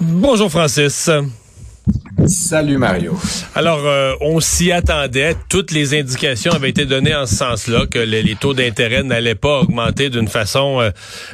[0.00, 1.10] Bonjour Francis.
[2.26, 3.18] Salut Mario.
[3.54, 5.34] Alors, euh, on s'y attendait.
[5.48, 9.34] Toutes les indications avaient été données en ce sens-là, que les, les taux d'intérêt n'allaient
[9.34, 10.90] pas augmenter d'une façon euh,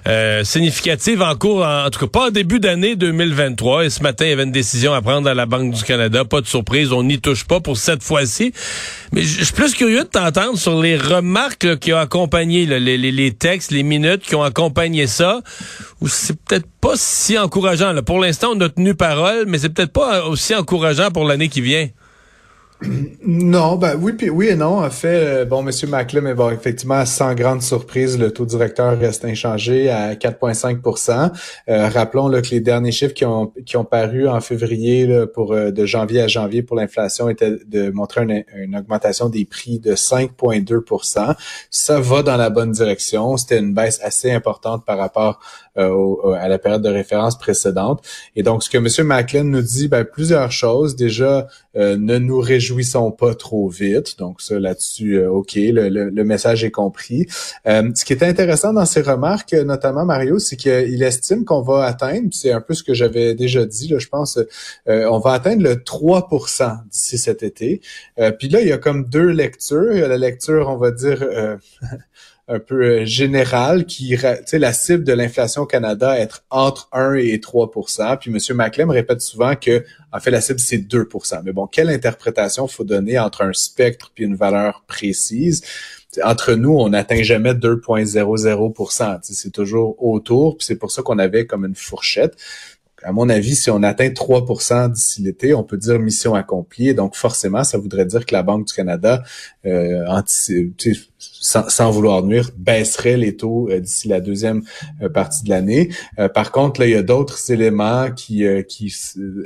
[0.06, 3.86] euh, significative en cours, en, en, tout cas pas en début d'année 2023.
[3.86, 6.24] Et ce matin, il y avait une décision à prendre à la Banque du Canada.
[6.24, 8.52] Pas de surprise, on n'y touche pas pour cette fois-ci.
[9.12, 12.78] Mais je suis plus curieux de t'entendre sur les remarques là, qui ont accompagné là,
[12.78, 15.40] les, les, les, textes, les minutes qui ont accompagné ça.
[16.06, 17.94] C'est peut-être pas si encourageant.
[18.02, 21.60] Pour l'instant, on a tenu parole, mais c'est peut-être pas aussi encourageant pour l'année qui
[21.60, 21.88] vient.
[23.26, 24.84] Non, ben oui, puis oui et non.
[24.84, 28.98] En fait, euh, bon, Monsieur Maclem, mais bon, effectivement, sans grande surprise, le taux directeur
[28.98, 31.32] reste inchangé à 4,5%
[31.68, 35.26] euh, Rappelons là, que les derniers chiffres qui ont qui ont paru en février là,
[35.26, 39.44] pour euh, de janvier à janvier pour l'inflation étaient de montrer une, une, augmentation des
[39.44, 41.34] prix de 5,2%
[41.70, 43.36] Ça va dans la bonne direction.
[43.36, 45.40] C'était une baisse assez importante par rapport
[45.76, 48.00] euh, au, à la période de référence précédente.
[48.36, 49.06] Et donc, ce que M.
[49.08, 50.94] Macklin nous dit, ben, plusieurs choses.
[50.94, 52.63] Déjà, euh, ne nous réjouissons
[53.10, 54.18] pas trop vite.
[54.18, 57.26] Donc, ça, là-dessus, euh, OK, le, le, le, message est compris.
[57.64, 62.28] ce qui est intéressant dans ses remarques, notamment Mario, c'est qu'il estime qu'on va atteindre,
[62.32, 64.38] c'est un peu ce que j'avais déjà dit, là, je pense,
[64.86, 67.80] on va atteindre le 3% d'ici cet été.
[68.38, 69.92] Puis là, il y a comme deux lectures.
[69.92, 71.26] Il y a la lecture, on va dire...
[72.46, 76.88] un peu euh, général qui, tu sais, la cible de l'inflation au Canada être entre
[76.92, 78.56] 1 et 3% Puis M.
[78.56, 82.84] Maclem répète souvent que, en fait, la cible, c'est 2% Mais bon, quelle interprétation faut
[82.84, 85.62] donner entre un spectre puis une valeur précise?
[86.22, 91.44] entre nous, on n'atteint jamais 2,00% C'est toujours autour, puis c'est pour ça qu'on avait
[91.44, 92.36] comme une fourchette
[93.04, 96.94] à mon avis, si on atteint 3% d'ici l'été, on peut dire mission accomplie.
[96.94, 99.22] donc, forcément, ça voudrait dire que la Banque du Canada,
[99.66, 100.04] euh,
[101.40, 104.62] sans, sans, vouloir nuire, baisserait les taux euh, d'ici la deuxième
[105.02, 105.90] euh, partie de l'année.
[106.18, 108.94] Euh, par contre, là, il y a d'autres éléments qui, qui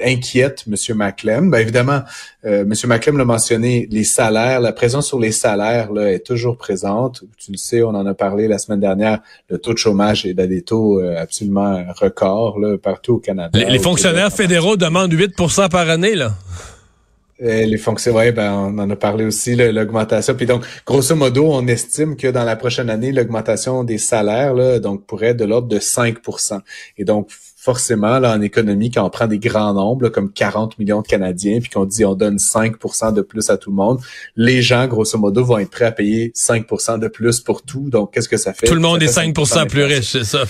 [0.04, 0.96] inquiètent M.
[0.96, 1.50] Maclem.
[1.50, 2.00] Ben, évidemment,
[2.44, 2.72] M.
[2.86, 7.24] Maclem l'a mentionné, les salaires, la présence sur les salaires là, est toujours présente.
[7.36, 10.38] Tu le sais, on en a parlé la semaine dernière, le taux de chômage est
[10.38, 13.58] à des taux absolument records là, partout au Canada.
[13.58, 16.32] Les, les fonctionnaires fédéraux demandent 8% par année, là.
[17.40, 20.34] Euh, les fonctionnaires, ben, on en a parlé aussi, l'augmentation.
[20.34, 24.80] Puis donc, grosso modo, on estime que dans la prochaine année, l'augmentation des salaires là,
[24.80, 26.60] donc pourrait être de l'ordre de 5%
[26.96, 31.02] Et donc, forcément, là, en économie, quand on prend des grands nombres, comme 40 millions
[31.02, 33.98] de Canadiens, puis qu'on dit on donne 5% de plus à tout le monde,
[34.36, 37.90] les gens, grosso modo, vont être prêts à payer 5% de plus pour tout.
[37.90, 38.68] Donc, qu'est-ce que ça fait?
[38.68, 40.44] Tout le monde est 5%, plus riche, c'est ça.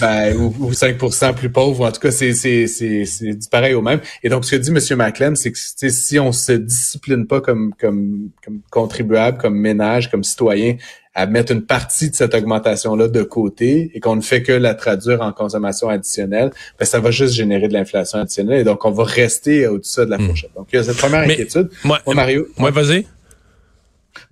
[0.00, 3.82] Ben, ou, 5% plus pauvre, ou en tout cas, c'est, c'est, c'est, c'est pareil au
[3.82, 4.00] même.
[4.22, 4.96] Et donc, ce que dit M.
[4.96, 10.24] Maclem, c'est que si on se discipline pas comme, comme, comme contribuable, comme ménage, comme
[10.24, 10.76] citoyen,
[11.16, 14.74] à mettre une partie de cette augmentation-là de côté et qu'on ne fait que la
[14.74, 18.90] traduire en consommation additionnelle, ben ça va juste générer de l'inflation additionnelle et donc on
[18.90, 20.26] va rester au-dessus de la hmm.
[20.26, 20.50] fourchette.
[20.54, 21.70] Donc il y a cette première inquiétude.
[21.84, 22.46] Moi, Mario.
[22.58, 23.06] Moi, vas-y.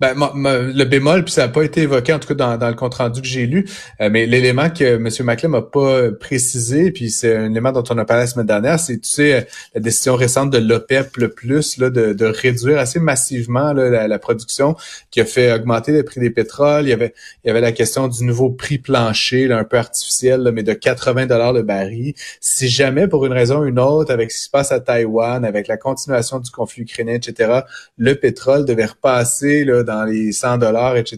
[0.01, 2.75] Ben, le bémol, puis ça n'a pas été évoqué, en tout cas dans, dans le
[2.75, 3.65] compte-rendu que j'ai lu,
[4.01, 5.09] euh, mais l'élément que M.
[5.23, 8.79] Maclem n'a pas précisé, puis c'est un élément dont on a parlé la semaine dernière,
[8.79, 12.99] c'est, tu sais, la décision récente de l'OPEP, le plus, là, de, de réduire assez
[12.99, 14.75] massivement là, la, production,
[15.11, 16.85] qui a fait augmenter le prix des pétroles.
[16.85, 19.77] Il y avait, il y avait la question du nouveau prix plancher, là, un peu
[19.77, 22.13] artificiel, là, mais de 80 dollars le baril.
[22.41, 25.45] Si jamais, pour une raison ou une autre, avec ce qui se passe à Taïwan,
[25.45, 27.61] avec la continuation du conflit ukrainien, etc.,
[27.97, 31.17] le pétrole devait repasser là, dans les 100 dollars, etc.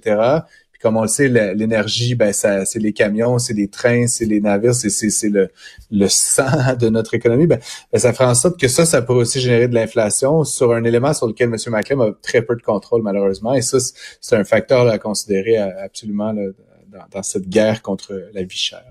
[0.72, 4.26] Puis comme on le sait, l'énergie, ben ça, c'est les camions, c'est les trains, c'est
[4.26, 5.50] les navires, c'est c'est le
[5.90, 7.48] le sang de notre économie.
[7.48, 7.60] Ben,
[7.92, 10.84] ben, ça ferait en sorte que ça, ça pourrait aussi générer de l'inflation sur un
[10.84, 11.58] élément sur lequel M.
[11.68, 13.54] Maclem a très peu de contrôle malheureusement.
[13.54, 13.78] Et ça,
[14.22, 18.84] c'est un facteur à considérer absolument dans, dans cette guerre contre la vie chère.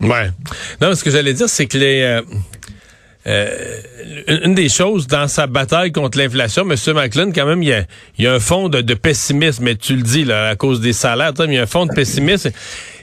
[0.00, 0.30] Ouais.
[0.80, 2.02] Non, ce que j'allais dire, c'est que les...
[2.02, 2.22] Euh,
[3.26, 3.80] euh,
[4.44, 6.76] une des choses dans sa bataille contre l'inflation, M.
[6.94, 7.84] Macklin, quand même, il y a,
[8.18, 10.92] il y a un fond de, pessimisme, mais tu le dis, là, à cause des
[10.92, 12.50] salaires, il y a un fond de pessimisme.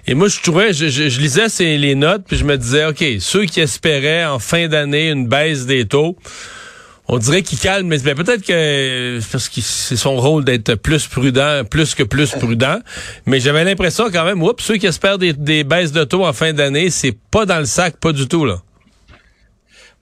[0.07, 3.03] Et moi, je trouvais, je, je, lisais ces, les notes, puis je me disais, OK,
[3.19, 6.15] ceux qui espéraient en fin d'année une baisse des taux,
[7.07, 11.63] on dirait qu'il calme, mais peut-être que parce que c'est son rôle d'être plus prudent,
[11.69, 12.79] plus que plus prudent.
[13.25, 16.31] Mais j'avais l'impression quand même, oups, ceux qui espèrent des, des baisses de taux en
[16.31, 18.61] fin d'année, c'est pas dans le sac, pas du tout là.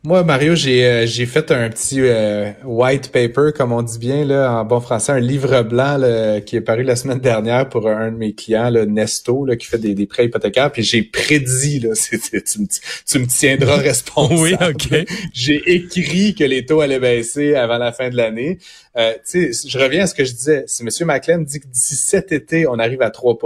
[0.05, 4.23] Moi, Mario, j'ai euh, j'ai fait un petit euh, white paper, comme on dit bien
[4.23, 5.99] là en bon français, un livre blanc
[6.45, 9.67] qui est paru la semaine dernière pour un de mes clients, le Nesto, là, qui
[9.67, 10.71] fait des, des prêts hypothécaires.
[10.71, 12.15] Puis j'ai prédit, là, tu,
[12.61, 12.67] me,
[13.05, 14.39] tu me tiendras responsable.
[14.39, 15.05] oui, ok.
[15.33, 18.57] J'ai écrit que les taux allaient baisser avant la fin de l'année.
[18.95, 20.63] Euh, tu sais, je reviens à ce que je disais.
[20.65, 20.89] Si M.
[21.07, 23.37] McLean dit que d'ici cet été, on arrive à 3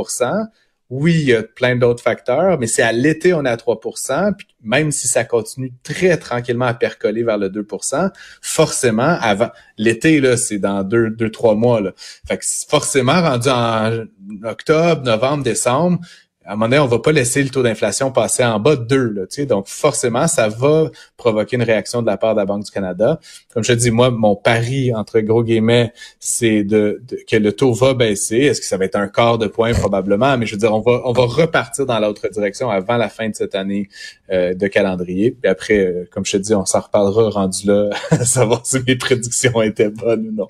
[0.90, 4.36] oui, il y a plein d'autres facteurs, mais c'est à l'été, on est à 3%
[4.36, 10.22] puis même si ça continue très tranquillement à percoler vers le 2% forcément, avant l'été,
[10.22, 11.82] là, c'est dans deux, deux, trois mois.
[11.82, 11.92] Là.
[12.28, 14.06] Fait que forcément, rendu en
[14.44, 16.00] octobre, novembre, décembre,
[16.46, 18.84] à un moment donné, on va pas laisser le taux d'inflation passer en bas de
[18.84, 19.14] 2.
[19.14, 22.46] Là, tu sais, donc, forcément, ça va provoquer une réaction de la part de la
[22.46, 23.20] Banque du Canada.
[23.54, 27.74] Comme je te dis, moi, mon pari, entre gros guillemets, c'est de, que le taux
[27.74, 28.38] va baisser.
[28.38, 29.74] Est-ce que ça va être un quart de point?
[29.74, 30.38] Probablement.
[30.38, 33.30] Mais je veux dire, on va, on va repartir dans l'autre direction avant la fin
[33.30, 33.88] de cette année
[34.30, 35.32] euh, de calendrier.
[35.32, 37.90] Puis après, euh, comme je te dis, on s'en reparlera rendu là,
[38.26, 40.48] savoir si mes prédictions étaient bonnes ou non.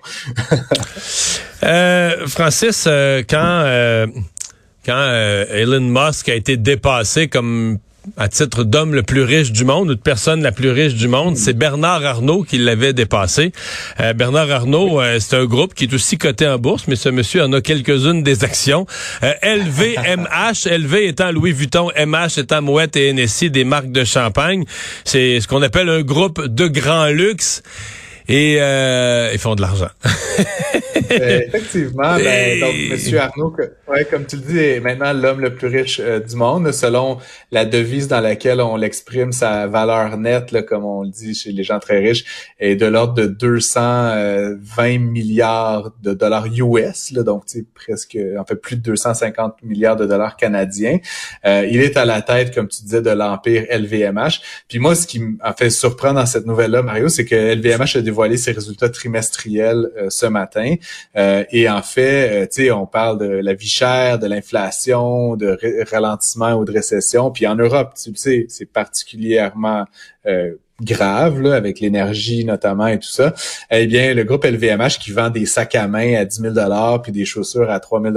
[1.63, 2.87] euh, Francis,
[3.29, 4.07] quand
[4.85, 7.77] quand euh, Elon Musk a été dépassé comme
[8.17, 11.07] à titre d'homme le plus riche du monde ou de personne la plus riche du
[11.07, 13.53] monde, c'est Bernard Arnault qui l'avait dépassé.
[14.01, 17.07] Euh, Bernard Arnault, euh, c'est un groupe qui est aussi coté en bourse, mais ce
[17.07, 18.85] monsieur en a quelques-unes des actions.
[19.21, 24.65] LVMH, LV étant Louis Vuitton, MH étant Mouette et NSI, des marques de champagne.
[25.05, 27.63] C'est ce qu'on appelle un groupe de grand luxe
[28.27, 28.57] et
[29.33, 29.89] ils font de l'argent.
[31.09, 33.55] Ben, effectivement, ben, donc Monsieur Arnaud,
[33.87, 37.17] ouais, comme tu le dis, est maintenant l'homme le plus riche euh, du monde, selon
[37.51, 41.51] la devise dans laquelle on l'exprime, sa valeur nette, là, comme on le dit chez
[41.51, 47.43] les gens très riches, est de l'ordre de 220 milliards de dollars US, là, donc
[47.73, 50.99] presque, en fait, plus de 250 milliards de dollars canadiens.
[51.45, 54.41] Euh, il est à la tête, comme tu disais, de l'empire LVMH.
[54.67, 58.01] Puis moi, ce qui m'a fait surprendre dans cette nouvelle-là, Mario, c'est que LVMH a
[58.13, 60.75] dévoilé ses résultats trimestriels euh, ce matin.
[61.17, 65.35] Euh, et en fait, euh, tu sais, on parle de la vie chère, de l'inflation,
[65.35, 65.57] de
[65.91, 67.31] ralentissement ou de récession.
[67.31, 69.85] Puis en Europe, tu sais, c'est particulièrement
[70.81, 73.33] grave, là, avec l'énergie notamment et tout ça,
[73.71, 77.11] eh bien, le groupe LVMH qui vend des sacs à main à 10 000 puis
[77.11, 78.15] des chaussures à 3 000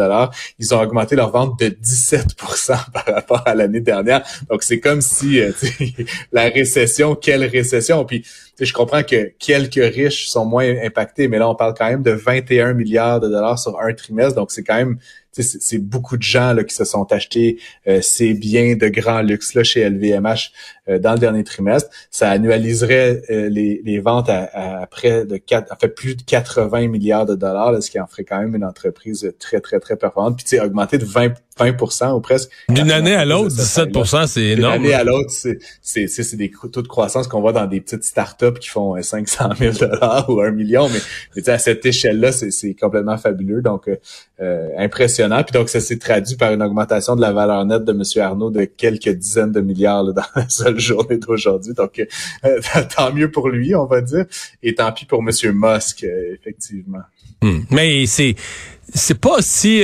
[0.59, 4.23] ils ont augmenté leur vente de 17% par rapport à l'année dernière.
[4.51, 5.41] Donc, c'est comme si
[6.33, 8.05] la récession, quelle récession?
[8.05, 8.25] Puis,
[8.65, 12.13] je comprends que quelques riches sont moins impactés, mais là, on parle quand même de
[12.13, 14.35] 21 milliards de dollars sur un trimestre.
[14.35, 14.99] Donc, c'est quand même
[15.43, 19.55] c'est beaucoup de gens là, qui se sont achetés euh, ces biens de grand luxe
[19.55, 20.51] là chez LVMH
[20.89, 21.91] euh, dans le dernier trimestre.
[22.11, 26.89] Ça annualiserait euh, les, les, ventes à, près de 4, à fait plus de 80
[26.89, 30.37] milliards de dollars, ce qui en ferait quand même une entreprise très très très performante.
[30.37, 32.51] Puis tu sais, augmenter de 20 20% ou presque.
[32.69, 34.75] D'une année à l'autre, 17% c'est énorme.
[34.75, 35.59] D'une année à l'autre, c'est
[36.07, 39.75] c'est des taux de croissance qu'on voit dans des petites startups qui font 500 000
[39.81, 40.99] dollars ou un million, mais,
[41.35, 43.63] mais à cette échelle-là, c'est complètement fabuleux.
[43.63, 43.89] Donc
[44.41, 44.69] euh,
[45.29, 48.03] Puis donc, ça s'est traduit par une augmentation de la valeur nette de M.
[48.23, 51.75] Arnaud de quelques dizaines de milliards dans la seule journée d'aujourd'hui.
[51.75, 52.01] Donc,
[52.45, 52.61] euh,
[52.97, 54.27] tant mieux pour lui, on va dire.
[54.63, 55.31] Et tant pis pour M.
[55.55, 57.03] Musk, euh, effectivement.
[57.43, 57.61] Hmm.
[57.71, 58.35] Mais c'est
[58.95, 59.83] c'est pas si...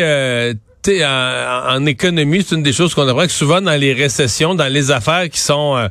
[0.84, 4.66] En, en, économie, c'est une des choses qu'on apprend que souvent dans les récessions, dans
[4.66, 5.88] les affaires qui sont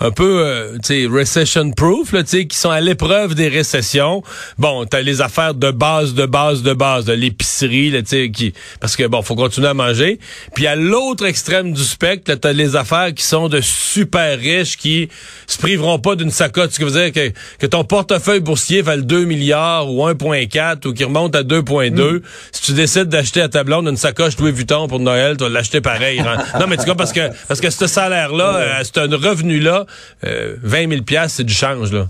[0.00, 4.22] un peu, euh, tu sais, recession-proof, là, tu sais, qui sont à l'épreuve des récessions.
[4.58, 8.30] Bon, t'as les affaires de base, de base, de base, de l'épicerie, là, tu sais,
[8.30, 10.18] qui, parce que bon, faut continuer à manger.
[10.54, 15.08] Puis à l'autre extrême du spectre, t'as les affaires qui sont de super riches, qui
[15.46, 16.70] se priveront pas d'une sacoche.
[16.70, 20.92] Ce qui veut dire que, que ton portefeuille boursier vale 2 milliards ou 1,4 ou
[20.92, 21.90] qui remonte à 2,2.
[21.90, 22.22] Mm.
[22.52, 25.50] Si tu décides d'acheter à ta blonde une sacoche Louis Vuitton pour Noël, tu vas
[25.50, 26.20] l'acheter pareil.
[26.20, 26.38] Hein.
[26.60, 28.98] non, mais tu vois, parce que, parce que ce salaire-là, euh, c'est
[30.22, 32.08] un revenu-là, 20 000 c'est du change, là.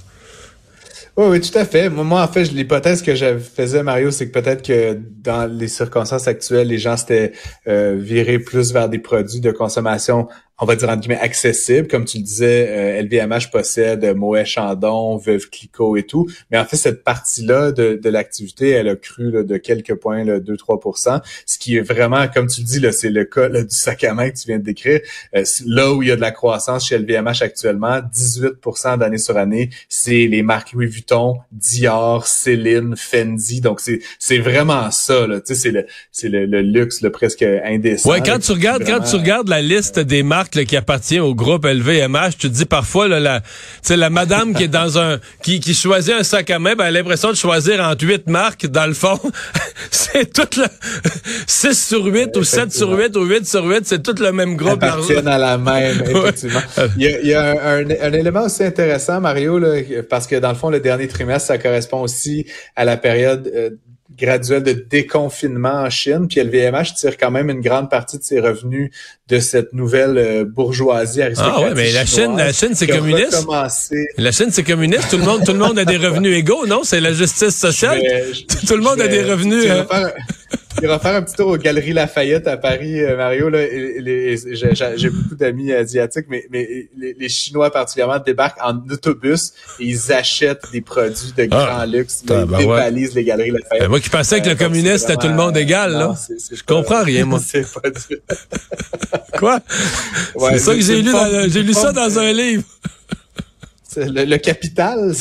[1.14, 1.91] Oui, oui, tout à fait.
[1.91, 6.26] Moi, en fait, l'hypothèse que je faisais, Mario, c'est que peut-être que dans les circonstances
[6.26, 7.33] actuelles, les gens s'étaient
[7.69, 10.29] euh, virés plus vers des produits de consommation
[10.62, 11.88] on va dire entre guillemets accessible.
[11.88, 16.28] Comme tu le disais, LVMH possède Moët Chandon, Veuve Clicquot et tout.
[16.50, 21.21] Mais en fait, cette partie-là de, de l'activité, elle a cru de quelques points, 2-3%
[21.47, 24.31] Ce qui est vraiment, comme tu le dis, c'est le cas du sac à main
[24.31, 25.00] que tu viens de décrire.
[25.66, 29.71] là où il y a de la croissance chez LVMH actuellement, 18% d'année sur année,
[29.88, 33.61] c'est les marques Louis Vuitton, Dior, Céline, Fendi.
[33.61, 37.42] Donc c'est c'est vraiment ça là, tu sais c'est le c'est le, luxe le presque
[37.42, 38.11] indécent.
[38.11, 41.65] Ouais, quand tu regardes quand tu regardes la liste des marques qui appartient au groupe
[41.65, 43.43] LVMH, tu te dis parfois là, la
[43.89, 46.97] la madame qui est dans un qui qui choisit un sac à main, ben, elle
[46.97, 49.19] a l'impression de choisir entre huit marques dans le fond.
[49.91, 50.67] c'est tout le
[51.47, 54.57] 6 sur 8 ou 7 sur 8 ou 8 sur 8, c'est tout le même
[54.57, 54.83] groupe.
[54.83, 56.61] Appartiennent à la même, effectivement.
[56.97, 59.77] Il y a, il y a un, un, élément aussi intéressant, Mario, là,
[60.09, 63.71] parce que dans le fond, le dernier trimestre, ça correspond aussi à la période euh,
[64.16, 66.26] graduelle de déconfinement en Chine.
[66.28, 68.90] Puis LVMH tire quand même une grande partie de ses revenus
[69.28, 71.64] de cette nouvelle euh, bourgeoisie aristocratique.
[71.64, 73.47] Ah ouais, mais la Chine, la Chine, c'est communiste.
[74.19, 75.09] La Chine, c'est communiste.
[75.11, 76.81] Tout le monde, tout le monde a des revenus égaux, non?
[76.85, 78.00] C'est la justice sociale.
[78.66, 79.66] tout le monde a des revenus.
[80.81, 83.49] Il va faire un petit tour aux Galeries Lafayette à Paris, euh, Mario.
[83.49, 90.12] Là, j'ai beaucoup d'amis asiatiques, mais, mais les, Chinois particulièrement débarquent en autobus et ils
[90.12, 92.23] achètent des produits de grand ah, luxe.
[92.29, 93.83] ils dévalisent les Galeries Lafayette.
[93.83, 96.14] Ben, moi qui pensais que le euh, communiste était tout le monde égal, là.
[96.29, 97.38] je comprends rien, moi.
[97.45, 98.21] C'est pas du...
[99.38, 99.61] Quoi?
[100.50, 101.11] c'est ça que j'ai lu,
[101.49, 102.62] j'ai lu ça dans un livre.
[103.97, 104.99] Le, capital.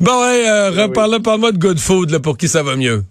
[0.00, 3.04] bon, ouais, euh, reparle, parle-moi de Good Food là, pour qui ça va mieux.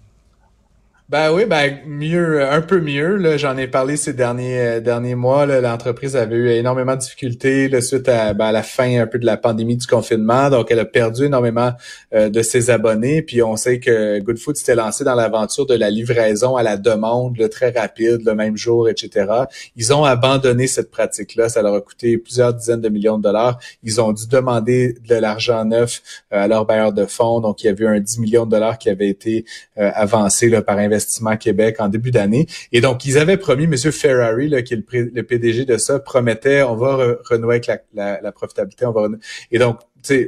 [1.10, 3.16] Ben oui, ben mieux, un peu mieux.
[3.16, 5.46] Là, j'en ai parlé ces derniers euh, derniers mois.
[5.46, 9.18] l'entreprise avait eu énormément de difficultés là, suite à, ben, à, la fin un peu
[9.18, 10.50] de la pandémie du confinement.
[10.50, 11.72] Donc, elle a perdu énormément
[12.12, 13.22] euh, de ses abonnés.
[13.22, 17.38] Puis on sait que Goodfood s'était lancé dans l'aventure de la livraison à la demande,
[17.38, 19.32] le très rapide, le même jour, etc.
[19.76, 21.48] Ils ont abandonné cette pratique-là.
[21.48, 23.58] Ça leur a coûté plusieurs dizaines de millions de dollars.
[23.82, 26.02] Ils ont dû demander de l'argent neuf
[26.34, 27.40] euh, à leur bailleur de fonds.
[27.40, 29.46] Donc, il y avait eu un 10 millions de dollars qui avait été
[29.78, 32.46] avancé là, par investisseur Investissement Québec en début d'année.
[32.72, 36.62] Et donc, ils avaient promis, Monsieur Ferrari, là, qui est le, PDG de ça, promettait,
[36.62, 38.86] on va renouer avec la, la, profitabilité.
[38.86, 39.08] On va
[39.50, 39.80] Et donc,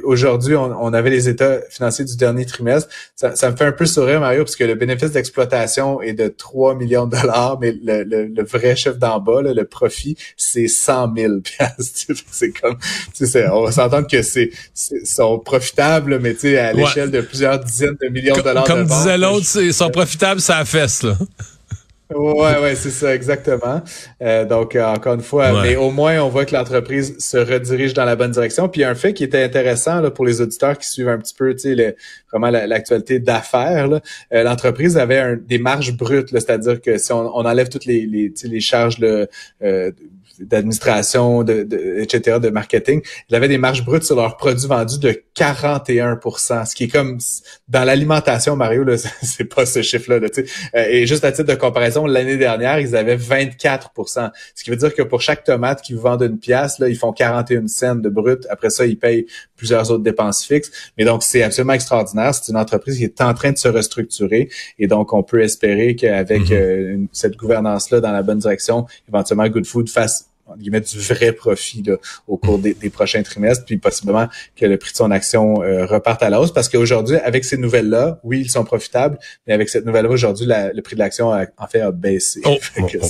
[0.03, 2.89] aujourd'hui, on, avait les états financiers du dernier trimestre.
[3.15, 6.75] Ça, me fait un peu sourire, Mario, parce que le bénéfice d'exploitation est de 3
[6.75, 11.33] millions de dollars, mais le, vrai chef d'en bas, le profit, c'est 100 000
[12.31, 12.77] C'est comme,
[13.51, 14.51] on va s'entendre que c'est
[15.03, 18.63] sont profitables, mais tu sais, à l'échelle de plusieurs dizaines de millions de dollars.
[18.65, 21.17] Comme disait l'autre, ils sont profitables, ça fesse, là.
[22.13, 23.81] Ouais, ouais, c'est ça, exactement.
[24.21, 27.93] Euh, donc, euh, encore une fois, mais au moins, on voit que l'entreprise se redirige
[27.93, 28.69] dans la bonne direction.
[28.69, 31.53] Puis, un fait qui était intéressant là, pour les auditeurs qui suivent un petit peu,
[31.53, 31.95] tu sais,
[32.31, 33.89] vraiment l'actualité d'affaires,
[34.33, 38.33] euh, l'entreprise avait un, des marges brutes, c'est-à-dire que si on, enlève toutes les, les,
[38.43, 39.25] les charges là,
[40.39, 44.99] d'administration, de, de, etc., de marketing, ils avaient des marges brutes sur leurs produits vendus
[44.99, 47.17] de 41% ce qui est comme
[47.67, 48.85] dans l'alimentation, Mario,
[49.21, 50.19] c'est pas ce chiffre-là.
[50.19, 50.27] Là,
[50.75, 54.75] euh, et juste à titre de comparaison, l'année dernière, ils avaient 24% Ce qui veut
[54.75, 57.95] dire que pour chaque tomate qu'ils vous vendent une pièce, là, ils font 41 cents
[57.95, 58.45] de brut.
[58.49, 60.71] Après ça, ils payent plusieurs autres dépenses fixes.
[60.97, 62.33] Mais donc, c'est absolument extraordinaire.
[62.33, 64.49] C'est une entreprise qui est en train de se restructurer.
[64.79, 69.65] Et donc, on peut espérer qu'avec euh, cette gouvernance-là dans la bonne direction, éventuellement, Good
[69.65, 71.95] Food fasse guillemets, du vrai profit là,
[72.27, 76.23] au cours des, prochains trimestres, puis possiblement que le prix de son action euh, reparte
[76.23, 76.51] à la hausse.
[76.51, 79.17] Parce qu'aujourd'hui, avec ces nouvelles-là, oui, ils sont profitables,
[79.47, 82.41] mais avec cette nouvelle-là, aujourd'hui, le prix de l'action en fait a baissé.
[82.45, 83.07] Oh, oh, oh.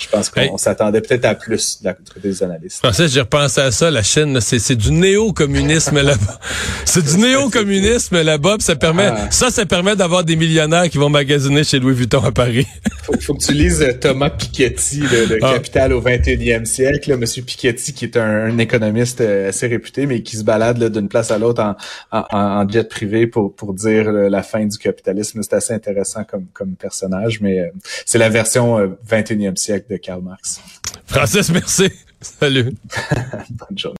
[0.00, 2.80] Je pense qu'on s'attendait peut-être à plus de la des analystes.
[2.82, 6.40] Je pensais, j'ai repensé à ça, la Chine, c'est du néo-communisme là-bas.
[6.84, 9.28] C'est du néo-communisme là-bas, ça permet, ah.
[9.30, 12.66] ça, ça permet d'avoir des millionnaires qui vont magasiner chez Louis Vuitton à Paris.
[13.02, 15.54] faut, faut que tu lises euh, Thomas Piketty, le, ah.
[15.54, 20.22] Capital au 21e siècle, là, Monsieur Piketty, qui est un, économiste euh, assez réputé, mais
[20.22, 21.74] qui se balade d'une place à l'autre
[22.10, 25.42] en, en, jet privé pour, pour dire la fin du capitalisme.
[25.42, 27.70] C'est assez intéressant comme, comme personnage, mais euh,
[28.04, 30.60] c'est la version 21e siècle de Karl Marx.
[31.06, 31.90] Francis, merci.
[32.20, 32.72] Salut.
[33.50, 33.92] Bonne journée.